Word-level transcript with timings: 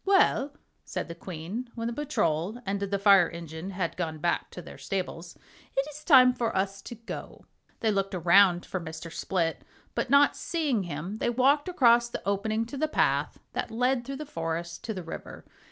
"Well," 0.03 0.55
said 0.83 1.09
the 1.09 1.13
Queen, 1.13 1.69
when 1.75 1.85
the 1.85 1.93
Patrol 1.93 2.59
and 2.65 2.79
the 2.79 2.97
Fire 2.97 3.29
Engine 3.29 3.69
had 3.69 3.95
gone 3.95 4.17
back 4.17 4.49
to 4.49 4.59
their 4.59 4.79
stables, 4.79 5.37
"it 5.77 5.87
is 5.91 6.03
time 6.03 6.33
for 6.33 6.57
us 6.57 6.81
to 6.81 6.95
go." 6.95 7.45
They 7.81 7.91
looked 7.91 8.15
around 8.15 8.65
for 8.65 8.79
Mr. 8.79 9.13
Split, 9.13 9.61
but 9.93 10.09
not 10.09 10.35
seeing 10.35 10.85
him 10.85 11.19
they 11.19 11.29
walked 11.29 11.69
across 11.69 12.09
the 12.09 12.27
opening 12.27 12.65
to 12.65 12.77
the 12.77 12.87
path 12.87 13.37
that 13.53 13.69
led 13.69 14.03
through 14.03 14.15
the 14.15 14.25
forest 14.25 14.83
to 14.85 14.93
the 14.95 15.03
river. 15.03 15.45